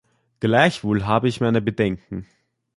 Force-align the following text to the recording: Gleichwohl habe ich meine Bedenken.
Gleichwohl 0.39 1.05
habe 1.05 1.27
ich 1.27 1.41
meine 1.41 1.61
Bedenken. 1.61 2.25